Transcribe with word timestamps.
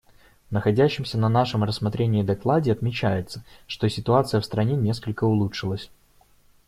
В 0.49 0.53
находящемся 0.53 1.19
на 1.19 1.29
нашем 1.29 1.63
рассмотрении 1.63 2.23
докладе 2.23 2.71
отмечается, 2.71 3.45
что 3.67 3.87
ситуация 3.87 4.41
в 4.41 4.45
стране 4.45 4.75
несколько 4.75 5.25
улучшилась. 5.25 5.91